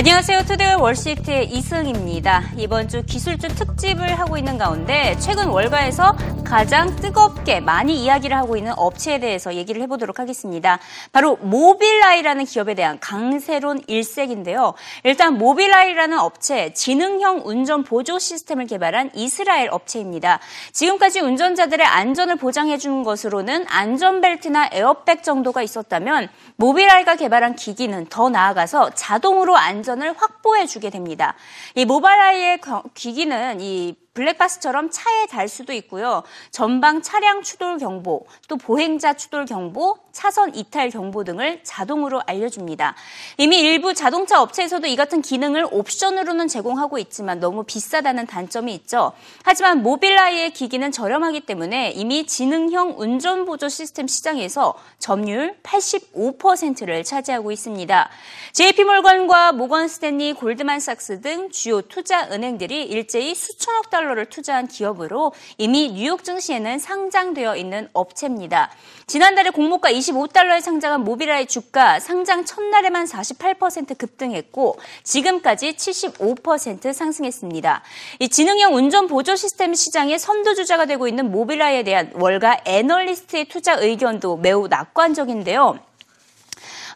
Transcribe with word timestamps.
안녕하세요. 0.00 0.44
투데이 0.44 0.74
월시트의 0.76 1.52
이승입니다. 1.52 2.44
이번 2.56 2.88
주 2.88 3.02
기술주 3.04 3.48
특집을 3.48 4.18
하고 4.18 4.38
있는 4.38 4.56
가운데 4.56 5.14
최근 5.18 5.48
월가에서 5.48 6.16
가장 6.42 6.96
뜨겁게 6.96 7.60
많이 7.60 8.02
이야기를 8.02 8.34
하고 8.34 8.56
있는 8.56 8.72
업체에 8.78 9.20
대해서 9.20 9.54
얘기를 9.54 9.82
해보도록 9.82 10.18
하겠습니다. 10.18 10.78
바로 11.12 11.36
모빌라이라는 11.36 12.46
기업에 12.46 12.74
대한 12.74 12.98
강세론 12.98 13.82
일색인데요. 13.86 14.72
일단 15.04 15.34
모빌라이라는 15.34 16.18
업체, 16.18 16.72
지능형 16.72 17.42
운전 17.44 17.84
보조 17.84 18.18
시스템을 18.18 18.68
개발한 18.68 19.10
이스라엘 19.14 19.68
업체입니다. 19.70 20.40
지금까지 20.72 21.20
운전자들의 21.20 21.86
안전을 21.86 22.36
보장해 22.36 22.78
주는 22.78 23.02
것으로는 23.02 23.66
안전벨트나 23.68 24.70
에어백 24.72 25.22
정도가 25.22 25.60
있었다면 25.62 26.30
모빌라이가 26.56 27.16
개발한 27.16 27.54
기기는 27.54 28.06
더 28.06 28.30
나아가서 28.30 28.92
자동으로 28.94 29.58
안전 29.58 29.89
안전을 29.90 30.14
확보해 30.16 30.66
주게 30.66 30.90
됩니다. 30.90 31.34
이 31.74 31.84
모바일 31.84 32.20
아이의 32.20 32.60
기기는 32.94 33.60
이 33.60 33.96
블랙박스처럼 34.14 34.90
차에 34.90 35.26
달 35.26 35.48
수도 35.48 35.72
있고요. 35.72 36.22
전방 36.50 37.00
차량 37.00 37.42
추돌 37.42 37.78
경보, 37.78 38.26
또 38.48 38.56
보행자 38.56 39.14
추돌 39.14 39.46
경보, 39.46 39.98
차선 40.12 40.54
이탈 40.54 40.90
경보 40.90 41.24
등을 41.24 41.60
자동으로 41.62 42.20
알려줍니다. 42.26 42.96
이미 43.38 43.58
일부 43.60 43.94
자동차 43.94 44.42
업체에서도 44.42 44.86
이 44.88 44.96
같은 44.96 45.22
기능을 45.22 45.68
옵션으로는 45.70 46.48
제공하고 46.48 46.98
있지만 46.98 47.38
너무 47.38 47.62
비싸다는 47.62 48.26
단점이 48.26 48.74
있죠. 48.74 49.12
하지만 49.44 49.82
모빌라이의 49.82 50.52
기기는 50.52 50.90
저렴하기 50.90 51.40
때문에 51.40 51.92
이미 51.92 52.26
지능형 52.26 52.96
운전 52.98 53.44
보조 53.44 53.68
시스템 53.68 54.08
시장에서 54.08 54.74
점유율 54.98 55.56
85%를 55.62 57.04
차지하고 57.04 57.52
있습니다. 57.52 58.10
JP몰건과 58.52 59.52
모건 59.52 59.86
스탠리, 59.86 60.32
골드만삭스 60.32 61.20
등 61.20 61.50
주요 61.50 61.82
투자 61.82 62.28
은행들이 62.30 62.84
일제히 62.84 63.34
수천억 63.34 63.90
달러 63.90 63.99
달러를 64.00 64.26
투자한 64.26 64.68
기업으로 64.68 65.32
이미 65.58 65.90
뉴욕 65.92 66.24
증시에는 66.24 66.78
상장되어 66.78 67.56
있는 67.56 67.88
업체입니다. 67.92 68.70
지난달에 69.06 69.50
공모가 69.50 69.90
25달러에 69.90 70.60
상장한 70.60 71.04
모비라의 71.04 71.46
주가 71.46 72.00
상장 72.00 72.44
첫날에만 72.44 73.04
48% 73.04 73.98
급등했고 73.98 74.78
지금까지 75.02 75.74
75% 75.74 76.92
상승했습니다. 76.92 77.82
이 78.20 78.28
지능형 78.28 78.74
운전 78.74 79.06
보조 79.06 79.36
시스템 79.36 79.74
시장의 79.74 80.18
선두주자가 80.18 80.86
되고 80.86 81.06
있는 81.06 81.30
모빌라에 81.30 81.82
대한 81.82 82.10
월가 82.14 82.60
애널리스트의 82.64 83.46
투자 83.46 83.74
의견도 83.74 84.38
매우 84.38 84.68
낙관적인데요. 84.68 85.89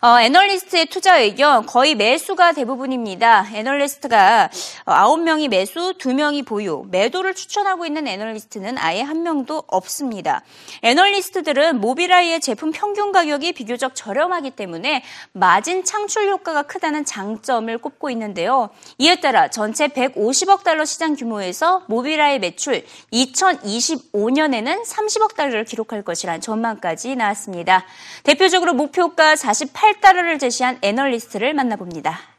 어, 0.05 0.21
애널리스트의 0.21 0.85
투자 0.85 1.17
의견 1.17 1.65
거의 1.65 1.95
매수가 1.95 2.53
대부분입니다. 2.53 3.47
애널리스트가 3.55 4.51
9명이 4.85 5.49
매수, 5.49 5.95
2명이 5.97 6.45
보유, 6.45 6.85
매도를 6.91 7.35
추천하고 7.35 7.87
있는 7.87 8.07
애널리스트는 8.07 8.77
아예 8.77 9.01
한 9.01 9.23
명도 9.23 9.63
없습니다. 9.67 10.43
애널리스트들은 10.83 11.81
모비라이의 11.81 12.43
제품 12.43 12.71
평균 12.71 13.13
가격이 13.13 13.53
비교적 13.53 13.95
저렴하기 13.95 14.51
때문에 14.51 15.03
마진 15.33 15.85
창출 15.85 16.29
효과가 16.29 16.65
크다는 16.65 17.07
장점을 17.07 17.79
꼽고 17.79 18.11
있는데요. 18.11 18.69
이에 18.99 19.21
따라 19.21 19.49
전체 19.49 19.89
150억 19.89 20.65
달러 20.65 20.85
시장 20.85 21.17
규모에서 21.17 21.83
모비라이 21.87 22.41
매출 22.41 22.85
2025년에는 23.11 24.85
30억 24.85 25.35
달러를 25.35 25.65
기록할 25.65 26.03
것이란 26.03 26.43
전망까지 26.43 27.17
나왔습니다. 27.17 27.87
대표적으로 28.23 28.75
목표가 28.75 29.35
48 29.35 29.94
8달러를 30.01 30.41
제시한 30.41 30.79
애널리스트를 30.83 31.55
만나봅니다. 31.55 32.34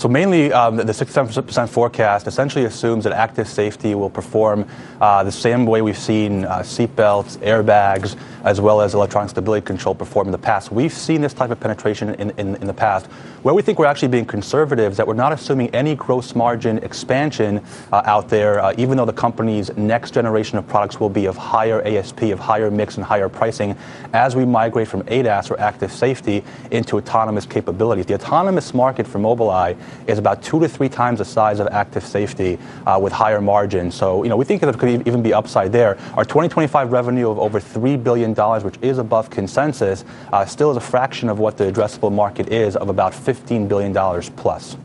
So 0.00 0.08
mainly, 0.08 0.50
um, 0.50 0.76
the 0.76 0.84
67% 0.84 1.68
forecast 1.68 2.26
essentially 2.26 2.64
assumes 2.64 3.04
that 3.04 3.12
active 3.12 3.46
safety 3.46 3.94
will 3.94 4.08
perform 4.08 4.66
uh, 4.98 5.22
the 5.24 5.30
same 5.30 5.66
way 5.66 5.82
we've 5.82 5.98
seen 5.98 6.46
uh, 6.46 6.60
seatbelts, 6.60 7.36
airbags, 7.40 8.16
as 8.42 8.62
well 8.62 8.80
as 8.80 8.94
electronic 8.94 9.28
stability 9.28 9.62
control 9.62 9.94
perform 9.94 10.28
in 10.28 10.32
the 10.32 10.38
past. 10.38 10.72
We've 10.72 10.90
seen 10.90 11.20
this 11.20 11.34
type 11.34 11.50
of 11.50 11.60
penetration 11.60 12.14
in, 12.14 12.30
in, 12.38 12.56
in 12.56 12.66
the 12.66 12.72
past. 12.72 13.08
Where 13.42 13.54
we 13.54 13.60
think 13.60 13.78
we're 13.78 13.86
actually 13.86 14.08
being 14.08 14.24
conservative 14.24 14.92
is 14.92 14.96
that 14.96 15.06
we're 15.06 15.12
not 15.12 15.32
assuming 15.32 15.68
any 15.74 15.94
gross 15.94 16.34
margin 16.34 16.78
expansion 16.78 17.62
uh, 17.92 18.00
out 18.06 18.30
there, 18.30 18.58
uh, 18.58 18.72
even 18.78 18.96
though 18.96 19.04
the 19.04 19.12
company's 19.12 19.74
next 19.76 20.14
generation 20.14 20.56
of 20.56 20.66
products 20.66 20.98
will 20.98 21.10
be 21.10 21.26
of 21.26 21.36
higher 21.36 21.82
ASP, 21.82 22.22
of 22.22 22.38
higher 22.38 22.70
mix 22.70 22.96
and 22.96 23.04
higher 23.04 23.28
pricing 23.28 23.76
as 24.14 24.34
we 24.34 24.46
migrate 24.46 24.88
from 24.88 25.02
ADAS 25.04 25.50
or 25.50 25.60
active 25.60 25.92
safety 25.92 26.42
into 26.70 26.96
autonomous 26.96 27.44
capabilities. 27.44 28.06
The 28.06 28.14
autonomous 28.14 28.72
market 28.72 29.06
for 29.06 29.18
Mobileye 29.18 29.76
is 30.06 30.18
about 30.18 30.42
two 30.42 30.60
to 30.60 30.68
three 30.68 30.88
times 30.88 31.18
the 31.18 31.24
size 31.24 31.60
of 31.60 31.66
active 31.68 32.04
safety 32.04 32.58
uh, 32.86 32.98
with 33.00 33.12
higher 33.12 33.40
margins. 33.40 33.94
So, 33.94 34.22
you 34.22 34.28
know, 34.28 34.36
we 34.36 34.44
think 34.44 34.60
there 34.60 34.72
could 34.72 35.06
even 35.06 35.22
be 35.22 35.32
upside 35.32 35.72
there. 35.72 35.98
Our 36.14 36.24
2025 36.24 36.92
revenue 36.92 37.30
of 37.30 37.38
over 37.38 37.60
$3 37.60 38.02
billion, 38.02 38.34
which 38.64 38.76
is 38.82 38.98
above 38.98 39.30
consensus, 39.30 40.04
uh, 40.32 40.44
still 40.44 40.70
is 40.70 40.76
a 40.76 40.80
fraction 40.80 41.28
of 41.28 41.38
what 41.38 41.56
the 41.56 41.70
addressable 41.70 42.12
market 42.12 42.52
is 42.52 42.76
of 42.76 42.88
about 42.88 43.12
$15 43.12 43.68
billion 43.68 43.92
plus. 44.36 44.76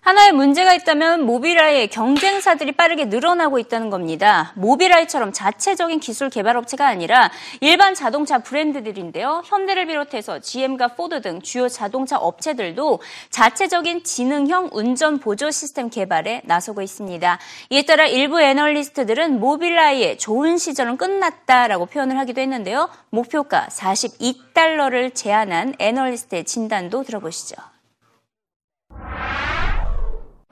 하나의 0.00 0.32
문제가 0.32 0.72
있다면 0.74 1.24
모비라이의 1.26 1.88
경쟁사들이 1.88 2.72
빠르게 2.72 3.04
늘어나고 3.04 3.58
있다는 3.58 3.90
겁니다. 3.90 4.52
모비라이처럼 4.56 5.32
자체적인 5.32 6.00
기술 6.00 6.30
개발 6.30 6.56
업체가 6.56 6.88
아니라 6.88 7.30
일반 7.60 7.94
자동차 7.94 8.38
브랜드들인데요. 8.38 9.42
현대를 9.44 9.86
비롯해서 9.86 10.40
GM과 10.40 10.88
포드 10.88 11.20
등 11.20 11.42
주요 11.42 11.68
자동차 11.68 12.16
업체들도 12.16 13.00
자체적인 13.28 14.02
지능형 14.02 14.70
운전 14.72 15.18
보조 15.18 15.50
시스템 15.50 15.90
개발에 15.90 16.42
나서고 16.44 16.80
있습니다. 16.80 17.38
이에 17.68 17.82
따라 17.82 18.06
일부 18.06 18.40
애널리스트들은 18.40 19.38
모빌라이의 19.38 20.18
좋은 20.18 20.56
시절은 20.56 20.96
끝났다라고 20.96 21.86
표현을 21.86 22.18
하기도 22.18 22.40
했는데요. 22.40 22.88
목표가 23.10 23.68
42달러를 23.70 25.14
제한한 25.14 25.74
애널리스트의 25.78 26.44
진단도 26.44 27.04
들어보시죠. 27.04 27.56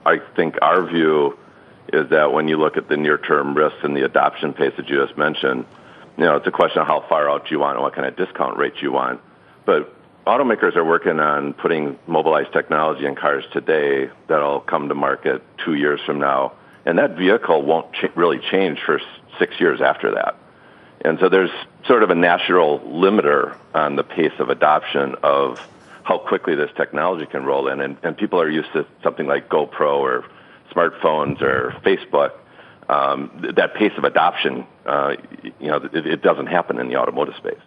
I 0.05 0.19
think 0.35 0.57
our 0.61 0.85
view 0.85 1.37
is 1.91 2.09
that 2.09 2.31
when 2.31 2.47
you 2.47 2.57
look 2.57 2.77
at 2.77 2.87
the 2.87 2.97
near-term 2.97 3.55
risks 3.55 3.79
and 3.83 3.95
the 3.95 4.05
adoption 4.05 4.53
pace 4.53 4.73
that 4.77 4.87
you 4.87 5.03
just 5.05 5.17
mentioned, 5.17 5.65
you 6.17 6.23
know, 6.23 6.35
it's 6.35 6.47
a 6.47 6.51
question 6.51 6.81
of 6.81 6.87
how 6.87 7.01
far 7.09 7.29
out 7.29 7.51
you 7.51 7.59
want 7.59 7.75
and 7.75 7.83
what 7.83 7.93
kind 7.93 8.07
of 8.07 8.15
discount 8.15 8.57
rates 8.57 8.81
you 8.81 8.91
want. 8.91 9.21
But 9.65 9.93
automakers 10.25 10.75
are 10.75 10.85
working 10.85 11.19
on 11.19 11.53
putting 11.53 11.97
Mobileye's 12.07 12.51
technology 12.53 13.05
in 13.05 13.15
cars 13.15 13.43
today 13.51 14.09
that'll 14.27 14.61
come 14.61 14.89
to 14.89 14.95
market 14.95 15.41
two 15.65 15.73
years 15.73 15.99
from 16.05 16.19
now, 16.19 16.53
and 16.85 16.97
that 16.97 17.17
vehicle 17.17 17.61
won't 17.63 17.91
ch- 17.93 18.15
really 18.15 18.39
change 18.51 18.79
for 18.85 19.01
six 19.37 19.59
years 19.59 19.81
after 19.81 20.11
that. 20.15 20.35
And 21.01 21.19
so 21.19 21.29
there's 21.29 21.51
sort 21.87 22.03
of 22.03 22.09
a 22.09 22.15
natural 22.15 22.79
limiter 22.79 23.55
on 23.73 23.95
the 23.95 24.03
pace 24.03 24.33
of 24.39 24.49
adoption 24.49 25.15
of 25.23 25.59
how 26.09 26.17
quickly 26.17 26.55
this 26.55 26.71
technology 26.75 27.27
can 27.33 27.45
roll 27.45 27.67
in. 27.71 27.79
And, 27.85 27.95
and 28.03 28.17
people 28.17 28.41
are 28.41 28.49
used 28.49 28.71
to 28.73 28.81
something 29.05 29.27
like 29.27 29.47
GoPro 29.47 29.93
or 30.07 30.25
smartphones 30.73 31.39
or 31.41 31.75
Facebook. 31.85 32.31
Um, 32.89 33.19
th- 33.41 33.53
that 33.55 33.75
pace 33.75 33.95
of 33.99 34.03
adoption, 34.03 34.65
uh, 34.87 35.11
you 35.63 35.69
know, 35.69 35.77
it, 35.93 36.05
it 36.15 36.21
doesn't 36.23 36.47
happen 36.47 36.79
in 36.79 36.89
the 36.89 36.97
automotive 36.97 37.35
space. 37.37 37.61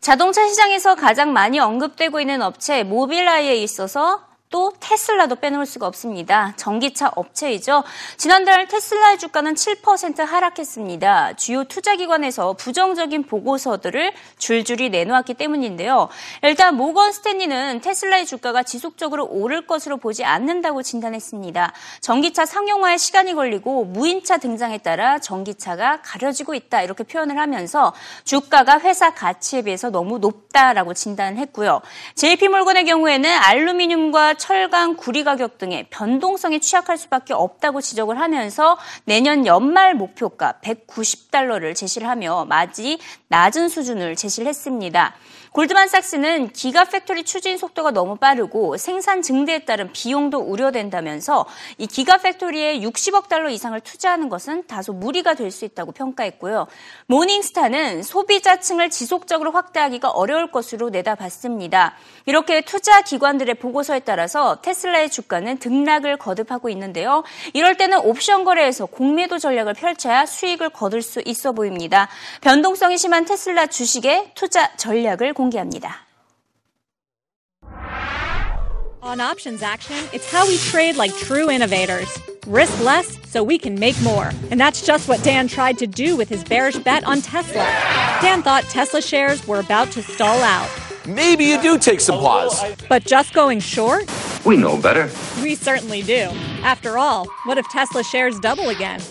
자동차 0.00 0.46
시장에서 0.46 0.94
가장 0.94 1.32
많이 1.34 1.58
언급되고 1.58 2.20
있는 2.20 2.40
업체 2.40 2.84
모빌아이에 2.84 3.56
있어서 3.56 4.29
또 4.50 4.72
테슬라도 4.80 5.36
빼놓을 5.36 5.64
수가 5.64 5.86
없습니다. 5.86 6.52
전기차 6.56 7.12
업체이죠. 7.14 7.84
지난달 8.16 8.66
테슬라의 8.66 9.18
주가는 9.18 9.54
7% 9.54 10.26
하락했습니다. 10.26 11.34
주요 11.34 11.62
투자기관에서 11.62 12.54
부정적인 12.54 13.24
보고서들을 13.26 14.12
줄줄이 14.38 14.90
내놓았기 14.90 15.34
때문인데요. 15.34 16.08
일단 16.42 16.76
모건 16.76 17.12
스탠리는 17.12 17.80
테슬라의 17.80 18.26
주가가 18.26 18.64
지속적으로 18.64 19.26
오를 19.26 19.68
것으로 19.68 19.98
보지 19.98 20.24
않는다고 20.24 20.82
진단했습니다. 20.82 21.72
전기차 22.00 22.44
상용화에 22.44 22.96
시간이 22.96 23.34
걸리고 23.34 23.84
무인차 23.84 24.38
등장에 24.38 24.78
따라 24.78 25.20
전기차가 25.20 26.02
가려지고 26.02 26.54
있다 26.54 26.82
이렇게 26.82 27.04
표현을 27.04 27.38
하면서 27.38 27.94
주가가 28.24 28.80
회사 28.80 29.14
가치에 29.14 29.62
비해서 29.62 29.90
너무 29.90 30.18
높다라고 30.18 30.92
진단을 30.92 31.38
했고요. 31.38 31.82
JP몰건의 32.16 32.84
경우에는 32.86 33.30
알루미늄과 33.30 34.39
철강, 34.40 34.96
구리 34.96 35.22
가격 35.22 35.58
등의 35.58 35.86
변동성에 35.90 36.60
취약할 36.60 36.96
수밖에 36.96 37.34
없다고 37.34 37.82
지적을 37.82 38.18
하면서 38.18 38.78
내년 39.04 39.46
연말 39.46 39.94
목표가 39.94 40.54
190달러를 40.62 41.76
제시를 41.76 42.08
하며 42.08 42.46
마지 42.46 42.98
낮은 43.28 43.68
수준을 43.68 44.16
제시를 44.16 44.48
했습니다. 44.48 45.14
골드만삭스는 45.52 46.52
기가 46.52 46.84
팩토리 46.84 47.24
추진 47.24 47.58
속도가 47.58 47.90
너무 47.90 48.16
빠르고 48.16 48.76
생산 48.76 49.20
증대에 49.20 49.60
따른 49.64 49.92
비용도 49.92 50.38
우려된다면서 50.38 51.46
이 51.76 51.86
기가 51.86 52.18
팩토리에 52.18 52.80
60억 52.80 53.28
달러 53.28 53.50
이상을 53.50 53.78
투자하는 53.80 54.28
것은 54.28 54.66
다소 54.66 54.92
무리가 54.92 55.34
될 55.34 55.50
수 55.50 55.64
있다고 55.64 55.92
평가했고요. 55.92 56.66
모닝스타는 57.06 58.02
소비자층을 58.02 58.90
지속적으로 58.90 59.50
확대하기가 59.50 60.10
어려울 60.10 60.50
것으로 60.50 60.90
내다봤습니다. 60.90 61.94
이렇게 62.26 62.60
투자 62.60 63.02
기관들의 63.02 63.56
보고서에 63.56 64.00
따라서 64.00 64.60
테슬라의 64.62 65.10
주가는 65.10 65.58
등락을 65.58 66.16
거듭하고 66.18 66.68
있는데요. 66.70 67.24
이럴 67.52 67.76
때는 67.76 67.98
옵션 67.98 68.44
거래에서 68.44 68.86
공매도 68.86 69.38
전략을 69.38 69.74
펼쳐야 69.74 70.26
수익을 70.26 70.70
거둘 70.70 71.02
수 71.02 71.20
있어 71.24 71.52
보입니다. 71.52 72.08
변동성이 72.40 72.96
심한 72.96 73.24
테슬라 73.24 73.66
주식의 73.66 74.32
투자 74.34 74.74
전략을 74.76 75.34
공개합니다. 75.39 76.05
On 79.01 79.21
options 79.21 79.61
action, 79.61 79.97
it's 80.13 80.31
how 80.31 80.47
we 80.47 80.57
trade 80.57 80.95
like 80.95 81.13
true 81.15 81.51
innovators. 81.51 82.09
Risk 82.47 82.83
less 82.83 83.19
so 83.29 83.43
we 83.43 83.59
can 83.59 83.79
make 83.79 83.99
more. 84.01 84.31
And 84.49 84.59
that's 84.59 84.83
just 84.83 85.07
what 85.07 85.21
Dan 85.23 85.47
tried 85.47 85.77
to 85.77 85.85
do 85.85 86.15
with 86.17 86.27
his 86.27 86.43
bearish 86.43 86.77
bet 86.79 87.03
on 87.03 87.21
Tesla. 87.21 87.65
Dan 88.21 88.41
thought 88.41 88.63
Tesla 88.63 89.03
shares 89.03 89.47
were 89.47 89.59
about 89.59 89.91
to 89.91 90.01
stall 90.01 90.41
out. 90.41 90.69
Maybe 91.07 91.45
you 91.45 91.61
do 91.61 91.77
take 91.77 91.99
some 91.99 92.19
pause. 92.19 92.59
But 92.89 93.03
just 93.03 93.33
going 93.33 93.59
short? 93.59 94.09
We 94.43 94.57
know 94.57 94.75
better. 94.75 95.09
We 95.41 95.53
certainly 95.53 96.01
do. 96.01 96.29
After 96.63 96.97
all, 96.97 97.27
what 97.45 97.59
if 97.59 97.67
Tesla 97.69 98.03
shares 98.03 98.39
double 98.39 98.69
again? 98.69 99.01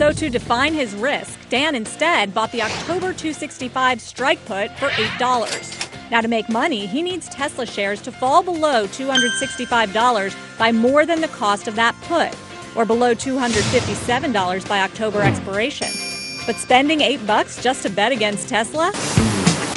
So, 0.00 0.12
to 0.12 0.30
define 0.30 0.72
his 0.72 0.94
risk, 0.94 1.38
Dan 1.50 1.74
instead 1.74 2.32
bought 2.32 2.52
the 2.52 2.62
October 2.62 3.12
265 3.12 4.00
strike 4.00 4.42
put 4.46 4.70
for 4.78 4.88
$8. 4.88 6.10
Now, 6.10 6.22
to 6.22 6.26
make 6.26 6.48
money, 6.48 6.86
he 6.86 7.02
needs 7.02 7.28
Tesla 7.28 7.66
shares 7.66 8.00
to 8.00 8.10
fall 8.10 8.42
below 8.42 8.86
$265 8.86 10.58
by 10.58 10.72
more 10.72 11.04
than 11.04 11.20
the 11.20 11.28
cost 11.28 11.68
of 11.68 11.74
that 11.74 11.94
put, 12.04 12.34
or 12.74 12.86
below 12.86 13.14
$257 13.14 14.66
by 14.66 14.80
October 14.80 15.20
expiration. 15.20 15.88
But 16.46 16.56
spending 16.56 17.02
8 17.02 17.26
bucks 17.26 17.62
just 17.62 17.82
to 17.82 17.90
bet 17.90 18.10
against 18.10 18.48
Tesla? 18.48 18.92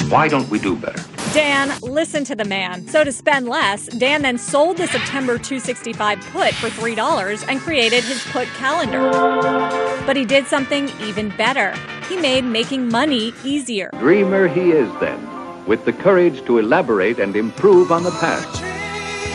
Why 0.08 0.28
don't 0.28 0.48
we 0.48 0.58
do 0.58 0.74
better? 0.74 1.04
Dan, 1.34 1.78
listen 1.82 2.24
to 2.24 2.34
the 2.34 2.46
man. 2.46 2.86
So 2.88 3.04
to 3.04 3.12
spend 3.12 3.46
less, 3.46 3.88
Dan 3.88 4.22
then 4.22 4.38
sold 4.38 4.78
the 4.78 4.86
September 4.86 5.36
265 5.36 6.20
put 6.32 6.54
for 6.54 6.68
$3 6.68 7.44
and 7.46 7.60
created 7.60 8.04
his 8.04 8.24
put 8.32 8.48
calendar. 8.54 9.93
But 10.06 10.16
he 10.16 10.24
did 10.24 10.46
something 10.46 10.90
even 11.00 11.30
better. 11.36 11.74
He 12.08 12.16
made 12.16 12.44
making 12.44 12.88
money 12.88 13.32
easier. 13.42 13.90
Dreamer 13.98 14.48
he 14.48 14.72
is 14.72 14.92
then, 15.00 15.18
with 15.66 15.84
the 15.86 15.92
courage 15.92 16.44
to 16.44 16.58
elaborate 16.58 17.18
and 17.18 17.34
improve 17.34 17.90
on 17.90 18.02
the 18.02 18.10
past. 18.12 18.62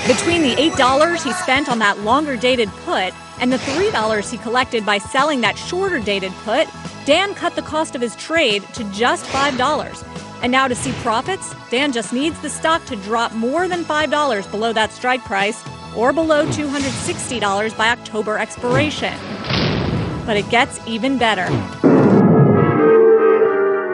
Between 0.07 0.42
the 0.44 0.56
$8 0.56 1.24
he 1.24 1.33
spent 1.33 1.69
on 1.69 1.80
that 1.80 2.00
longer 2.00 2.38
dated 2.38 2.69
put 2.86 3.13
and 3.39 3.51
the 3.51 3.57
$3 3.57 4.31
he 4.31 4.38
collected 4.38 4.86
by 4.86 4.98
selling 4.98 5.42
that 5.42 5.57
shorter 5.57 6.00
dated 6.00 6.31
put, 6.44 6.68
Dan 7.06 7.33
cut 7.33 7.56
the 7.56 7.62
cost 7.62 7.95
of 7.95 8.01
his 8.01 8.15
trade 8.15 8.63
to 8.74 8.83
just 8.92 9.25
$5. 9.25 10.44
And 10.44 10.51
now 10.51 10.68
to 10.68 10.75
see 10.75 10.92
profits, 11.01 11.54
Dan 11.69 11.92
just 11.92 12.13
needs 12.13 12.39
the 12.42 12.50
stock 12.50 12.86
to 12.86 12.95
drop 12.98 13.33
more 13.33 13.68
than 13.68 13.83
$5 13.83 14.51
below 14.51 14.72
that 14.74 14.92
strike 14.92 15.24
price 15.24 15.63
or 15.95 16.13
below 16.13 16.45
$260 16.45 17.75
by 17.75 17.89
October 17.89 18.38
expiration. 18.38 19.18
But 20.29 20.37
it 20.37 20.47
gets 20.51 20.79
even 20.85 21.17
better. 21.17 21.47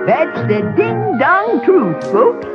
That's 0.06 0.38
the 0.50 0.74
ding 0.76 1.18
dong 1.18 1.64
truth, 1.64 2.04
folks. 2.12 2.46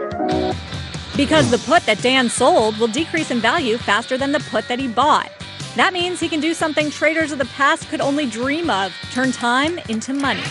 Because 1.16 1.50
the 1.50 1.56
put 1.56 1.86
that 1.86 2.02
Dan 2.02 2.28
sold 2.28 2.76
will 2.76 2.88
decrease 2.88 3.30
in 3.30 3.40
value 3.40 3.78
faster 3.78 4.18
than 4.18 4.32
the 4.32 4.40
put 4.50 4.68
that 4.68 4.78
he 4.78 4.86
bought. 4.86 5.32
That 5.76 5.94
means 5.94 6.20
he 6.20 6.28
can 6.28 6.40
do 6.40 6.52
something 6.52 6.90
traders 6.90 7.32
of 7.32 7.38
the 7.38 7.46
past 7.46 7.88
could 7.88 8.02
only 8.02 8.26
dream 8.26 8.68
of 8.68 8.94
turn 9.12 9.32
time 9.32 9.78
into 9.88 10.12
money. 10.12 10.44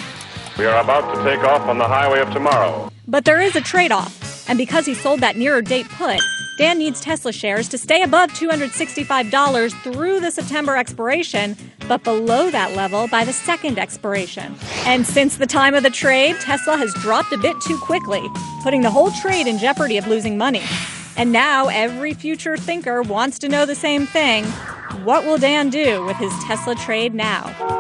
We 0.58 0.66
are 0.66 0.82
about 0.82 1.14
to 1.14 1.24
take 1.24 1.44
off 1.44 1.62
on 1.68 1.78
the 1.78 1.88
highway 1.88 2.22
of 2.22 2.32
tomorrow. 2.32 2.92
But 3.08 3.26
there 3.26 3.42
is 3.42 3.56
a 3.56 3.62
trade 3.62 3.92
off. 3.92 4.19
And 4.50 4.58
because 4.58 4.86
he 4.86 4.96
sold 4.96 5.22
that 5.22 5.38
nearer 5.38 5.62
date 5.62 5.88
put, 5.90 6.20
Dan 6.58 6.78
needs 6.80 7.00
Tesla 7.00 7.32
shares 7.32 7.70
to 7.70 7.78
stay 7.78 8.02
above 8.02 8.32
$265 8.32 9.72
through 9.82 10.20
the 10.20 10.32
September 10.32 10.76
expiration, 10.76 11.56
but 11.88 12.04
below 12.04 12.52
that 12.52 12.76
level 12.76 13.08
by 13.08 13.24
the 13.24 13.32
second 13.32 13.80
expiration. 13.80 14.56
And 14.86 15.06
since 15.06 15.38
the 15.38 15.46
time 15.46 15.74
of 15.74 15.84
the 15.84 15.90
trade, 15.90 16.36
Tesla 16.42 16.76
has 16.76 16.94
dropped 16.96 17.32
a 17.32 17.38
bit 17.38 17.56
too 17.62 17.78
quickly, 17.78 18.22
putting 18.62 18.82
the 18.82 18.92
whole 18.92 19.12
trade 19.12 19.48
in 19.48 19.58
jeopardy 19.58 19.98
of 19.98 20.08
losing 20.08 20.38
money. 20.38 20.64
And 21.16 21.32
now 21.32 21.68
every 21.68 22.14
future 22.14 22.58
thinker 22.58 23.04
wants 23.04 23.40
to 23.40 23.50
know 23.50 23.66
the 23.66 23.76
same 23.76 24.06
thing. 24.06 24.44
What 25.06 25.26
will 25.26 25.38
Dan 25.38 25.70
do 25.70 26.04
with 26.06 26.18
his 26.18 26.34
Tesla 26.44 26.76
trade 26.76 27.14
now? 27.14 27.79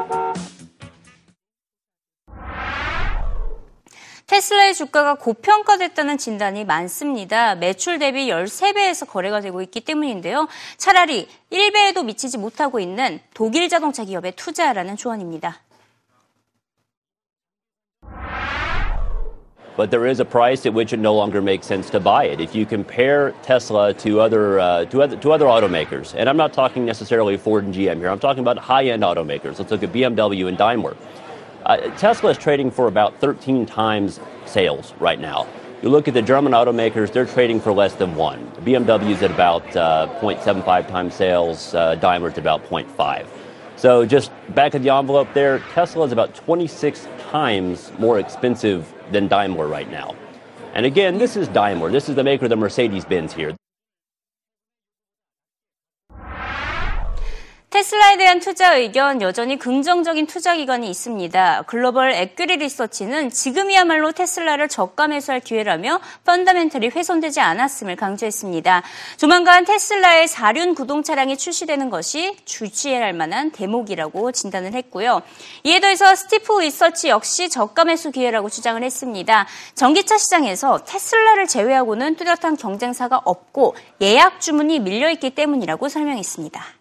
테슬라의 4.29 4.75
주가가 4.75 5.15
고평가됐다는 5.15 6.19
진단이 6.19 6.63
많습니다. 6.63 7.55
매출 7.55 7.97
대비 7.97 8.27
13배에서 8.27 9.09
거래가 9.09 9.41
되고 9.41 9.59
있기 9.63 9.81
때문인데요. 9.81 10.47
차라리 10.77 11.27
1배에도 11.51 12.05
미치지 12.05 12.37
못하고 12.37 12.79
있는 12.79 13.19
독일 13.33 13.67
자동차 13.69 14.03
기업에 14.05 14.31
투자하라는 14.31 14.95
조언입니다. 14.97 15.61
but 19.77 19.91
there 19.91 20.05
is 20.05 20.19
a 20.19 20.25
price 20.25 20.65
at 20.65 20.73
which 20.73 20.91
it 20.91 20.99
no 20.99 21.15
longer 21.15 21.41
makes 21.41 21.65
sense 21.65 21.89
to 21.89 22.01
buy 22.01 22.25
it. 22.25 22.41
If 22.41 22.53
you 22.53 22.65
compare 22.65 23.31
Tesla 23.43 23.93
to 23.93 24.19
other 24.19 24.59
uh, 24.59 24.83
to 24.91 25.01
other 25.01 25.15
to 25.15 25.31
other 25.31 25.45
automakers, 25.45 26.13
and 26.17 26.27
I'm 26.27 26.35
not 26.35 26.51
talking 26.51 26.83
necessarily 26.83 27.37
Ford 27.37 27.63
and 27.63 27.73
GM 27.73 27.95
here, 27.95 28.09
I'm 28.09 28.19
talking 28.19 28.43
about 28.43 28.57
high-end 28.57 29.03
automakers. 29.03 29.57
Let's 29.57 29.71
look 29.71 29.81
at 29.81 29.93
BMW 29.93 30.49
and 30.49 30.57
Daimler. 30.57 30.97
Uh, 31.65 31.77
Tesla 31.97 32.31
is 32.31 32.37
trading 32.37 32.71
for 32.71 32.87
about 32.87 33.15
13 33.19 33.65
times 33.65 34.19
sales 34.45 34.93
right 34.99 35.19
now. 35.19 35.47
You 35.81 35.89
look 35.89 36.07
at 36.07 36.13
the 36.13 36.21
German 36.21 36.53
automakers, 36.53 37.11
they're 37.11 37.25
trading 37.25 37.59
for 37.59 37.71
less 37.71 37.95
than 37.95 38.15
one. 38.15 38.51
BMW's 38.65 39.21
at 39.21 39.31
about 39.31 39.63
uh, 39.75 40.07
0.75 40.21 40.87
times 40.87 41.13
sales, 41.13 41.73
uh, 41.73 41.95
Daimler's 41.95 42.33
at 42.33 42.39
about 42.39 42.65
0.5. 42.65 43.27
So 43.75 44.05
just 44.05 44.31
back 44.55 44.73
of 44.73 44.83
the 44.83 44.89
envelope 44.89 45.29
there, 45.33 45.59
Tesla 45.73 46.05
is 46.05 46.11
about 46.11 46.35
26 46.35 47.07
times 47.29 47.93
more 47.97 48.19
expensive 48.19 48.93
than 49.11 49.27
Daimler 49.27 49.67
right 49.67 49.89
now. 49.89 50.15
And 50.73 50.85
again, 50.85 51.17
this 51.17 51.37
is 51.37 51.47
Daimler. 51.47 51.89
This 51.89 52.09
is 52.09 52.15
the 52.15 52.23
maker 52.23 52.45
of 52.45 52.49
the 52.49 52.57
Mercedes 52.57 53.05
Benz 53.05 53.33
here. 53.33 53.55
테슬라에 57.69 58.17
대한 58.17 58.39
투자 58.39 58.75
의견 58.75 59.21
여전히 59.21 59.59
긍정적인 59.59 60.25
투자 60.25 60.55
기관이 60.55 60.89
있습니다. 60.89 61.65
글로벌 61.67 62.11
에퀴리 62.13 62.57
리서치는 62.57 63.29
지금이야말로 63.29 64.11
테슬라를 64.11 64.67
저가 64.67 65.07
매수할 65.07 65.39
기회라며 65.39 66.01
펀더멘털이 66.25 66.89
훼손되지 66.89 67.39
않았음을 67.41 67.95
강조했습니다. 67.95 68.81
조만간 69.17 69.65
테슬라의 69.65 70.27
사륜 70.27 70.73
구동 70.73 71.03
차량이 71.03 71.37
출시되는 71.37 71.91
것이 71.91 72.35
주치할 72.43 73.13
만한 73.13 73.51
대목이라고 73.51 74.31
진단을 74.31 74.73
했고요. 74.73 75.21
이에 75.63 75.79
더해서 75.79 76.15
스티프 76.15 76.61
리서치 76.61 77.09
역시 77.09 77.49
저가 77.51 77.85
매수 77.85 78.09
기회라고 78.09 78.49
주장을 78.49 78.81
했습니다. 78.81 79.45
전기차 79.75 80.17
시장에서 80.17 80.83
테슬라를 80.85 81.45
제외하고는 81.45 82.15
뚜렷한 82.15 82.57
경쟁사가 82.57 83.21
없고 83.23 83.75
예약 84.01 84.41
주문이 84.41 84.79
밀려있기 84.79 85.35
때문이라고 85.35 85.87
설명했습니다. 85.87 86.78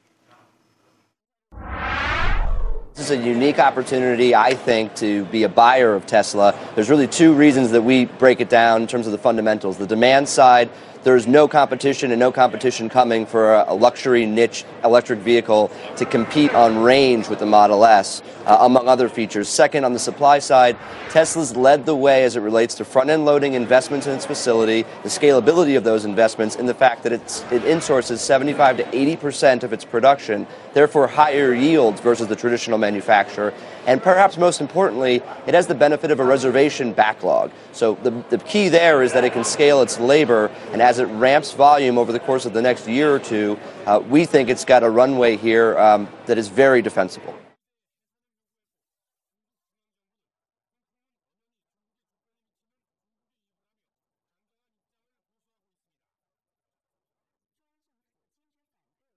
This 2.98 3.10
is 3.12 3.20
a 3.20 3.24
unique 3.24 3.60
opportunity, 3.60 4.34
I 4.34 4.54
think, 4.54 4.96
to 4.96 5.24
be 5.26 5.44
a 5.44 5.48
buyer 5.48 5.94
of 5.94 6.04
Tesla. 6.04 6.52
There's 6.74 6.90
really 6.90 7.06
two 7.06 7.32
reasons 7.32 7.70
that 7.70 7.82
we 7.82 8.06
break 8.06 8.40
it 8.40 8.48
down 8.48 8.82
in 8.82 8.88
terms 8.88 9.06
of 9.06 9.12
the 9.12 9.18
fundamentals. 9.18 9.78
The 9.78 9.86
demand 9.86 10.28
side, 10.28 10.68
there's 11.04 11.26
no 11.26 11.48
competition 11.48 12.10
and 12.10 12.20
no 12.20 12.32
competition 12.32 12.88
coming 12.88 13.26
for 13.26 13.54
a, 13.54 13.74
luxury 13.74 14.26
niche 14.26 14.64
electric 14.84 15.20
vehicle 15.20 15.70
to 15.96 16.04
compete 16.04 16.52
on 16.54 16.78
range 16.82 17.28
with 17.28 17.38
the 17.38 17.46
Model 17.46 17.84
S, 17.84 18.22
uh, 18.44 18.58
among 18.60 18.88
other 18.88 19.08
features. 19.08 19.48
Second, 19.48 19.84
on 19.84 19.92
the 19.92 19.98
supply 19.98 20.38
side, 20.38 20.76
Tesla's 21.10 21.56
led 21.56 21.86
the 21.86 21.94
way 21.94 22.24
as 22.24 22.34
it 22.34 22.40
relates 22.40 22.74
to 22.74 22.84
front 22.84 23.10
end 23.10 23.24
loading 23.24 23.54
investments 23.54 24.06
in 24.06 24.14
its 24.14 24.26
facility, 24.26 24.82
the 25.02 25.08
scalability 25.08 25.76
of 25.76 25.84
those 25.84 26.04
investments, 26.04 26.56
and 26.56 26.68
the 26.68 26.74
fact 26.74 27.02
that 27.04 27.12
it's, 27.12 27.42
it 27.52 27.62
insources 27.62 28.18
75 28.18 28.78
to 28.78 28.84
80% 28.84 29.62
of 29.62 29.72
its 29.72 29.84
production, 29.84 30.46
therefore 30.74 31.06
higher 31.06 31.54
yields 31.54 32.00
versus 32.00 32.26
the 32.26 32.36
traditional 32.36 32.78
manufacturer. 32.78 33.54
And 33.86 34.02
perhaps 34.02 34.36
most 34.36 34.60
importantly, 34.60 35.22
it 35.46 35.54
has 35.54 35.66
the 35.66 35.74
benefit 35.74 36.10
of 36.10 36.20
a 36.20 36.24
reservation 36.24 36.92
backlog. 36.92 37.50
So 37.72 37.94
the, 38.02 38.10
the 38.28 38.38
key 38.38 38.68
there 38.68 39.02
is 39.02 39.12
that 39.12 39.24
it 39.24 39.32
can 39.32 39.44
scale 39.44 39.82
its 39.82 39.98
labor, 39.98 40.50
and 40.72 40.82
as 40.88 40.98
it 40.98 41.04
ramps 41.04 41.52
volume 41.52 41.98
over 41.98 42.12
the 42.12 42.18
course 42.18 42.46
of 42.46 42.54
the 42.54 42.62
next 42.62 42.88
year 42.88 43.14
or 43.14 43.18
two, 43.18 43.58
uh, 43.84 44.00
we 44.08 44.24
think 44.24 44.48
it's 44.48 44.64
got 44.64 44.82
a 44.82 44.88
runway 44.88 45.36
here 45.36 45.78
um, 45.78 46.08
that 46.24 46.38
is 46.38 46.48
very 46.48 46.80
defensible. 46.80 47.34